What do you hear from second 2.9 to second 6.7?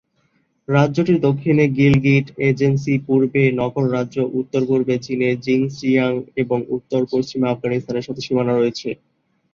পূর্বে নগর রাজ্য, উত্তর-পূর্বে চীনের জিনজিয়াং, এবং